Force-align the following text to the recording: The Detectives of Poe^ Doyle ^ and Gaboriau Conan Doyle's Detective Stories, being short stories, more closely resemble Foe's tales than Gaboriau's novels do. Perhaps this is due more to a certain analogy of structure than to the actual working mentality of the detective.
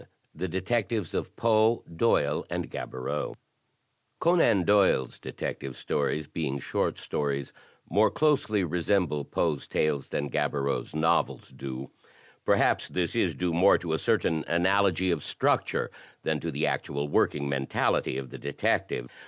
The 0.33 0.47
Detectives 0.47 1.13
of 1.13 1.35
Poe^ 1.35 1.83
Doyle 1.95 2.41
^ 2.43 2.47
and 2.49 2.71
Gaboriau 2.71 3.35
Conan 4.17 4.63
Doyle's 4.63 5.19
Detective 5.19 5.77
Stories, 5.77 6.25
being 6.25 6.57
short 6.57 6.97
stories, 6.97 7.53
more 7.87 8.09
closely 8.09 8.63
resemble 8.63 9.23
Foe's 9.31 9.67
tales 9.67 10.09
than 10.09 10.29
Gaboriau's 10.31 10.95
novels 10.95 11.51
do. 11.51 11.91
Perhaps 12.43 12.87
this 12.87 13.15
is 13.15 13.35
due 13.35 13.53
more 13.53 13.77
to 13.77 13.93
a 13.93 13.99
certain 13.99 14.43
analogy 14.47 15.11
of 15.11 15.21
structure 15.23 15.91
than 16.23 16.39
to 16.39 16.49
the 16.49 16.65
actual 16.65 17.07
working 17.07 17.47
mentality 17.47 18.17
of 18.17 18.31
the 18.31 18.39
detective. 18.39 19.07